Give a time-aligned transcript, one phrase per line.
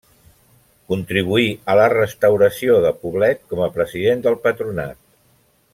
[0.93, 5.03] Contribuí a la restauració de Poblet com a president del patronat.